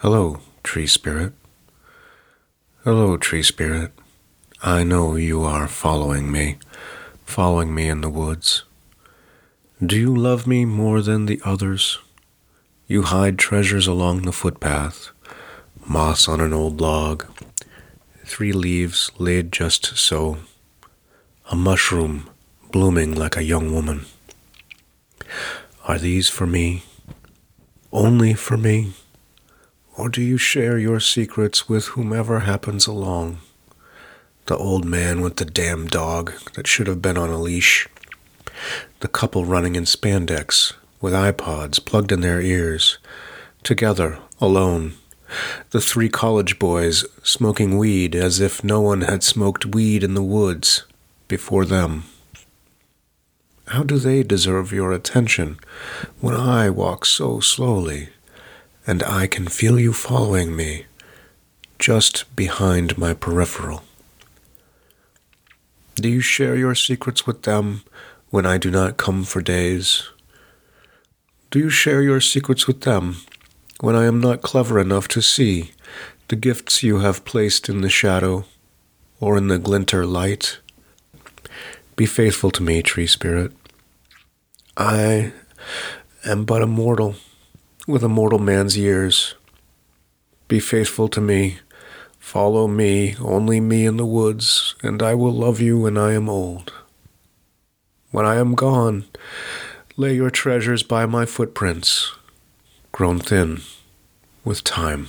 [0.00, 1.32] Hello, tree spirit.
[2.84, 3.92] Hello, tree spirit.
[4.62, 6.58] I know you are following me,
[7.24, 8.64] following me in the woods.
[9.82, 11.98] Do you love me more than the others?
[12.86, 15.12] You hide treasures along the footpath,
[15.86, 17.24] moss on an old log,
[18.22, 20.36] three leaves laid just so,
[21.50, 22.28] a mushroom
[22.70, 24.04] blooming like a young woman.
[25.88, 26.82] Are these for me?
[27.90, 28.92] Only for me?
[29.96, 33.38] Or do you share your secrets with whomever happens along?
[34.44, 37.88] The old man with the damn dog that should have been on a leash.
[39.00, 42.98] The couple running in spandex with iPods plugged in their ears.
[43.62, 44.94] Together, alone.
[45.70, 50.22] The three college boys smoking weed as if no one had smoked weed in the
[50.22, 50.84] woods
[51.26, 52.04] before them.
[53.68, 55.58] How do they deserve your attention
[56.20, 58.10] when I walk so slowly
[58.86, 60.86] and I can feel you following me
[61.78, 63.82] just behind my peripheral?
[65.96, 67.82] Do you share your secrets with them
[68.30, 70.08] when I do not come for days?
[71.50, 73.16] Do you share your secrets with them
[73.80, 75.72] when I am not clever enough to see
[76.28, 78.44] the gifts you have placed in the shadow
[79.20, 80.58] or in the glinter light?
[81.96, 83.52] Be faithful to me, tree spirit.
[84.76, 85.32] I
[86.24, 87.16] am but a mortal
[87.86, 89.34] with a mortal man's years.
[90.48, 91.58] Be faithful to me.
[92.18, 96.28] Follow me, only me in the woods, and I will love you when I am
[96.28, 96.72] old.
[98.10, 99.04] When I am gone,
[99.96, 102.12] lay your treasures by my footprints,
[102.90, 103.60] grown thin
[104.44, 105.08] with time.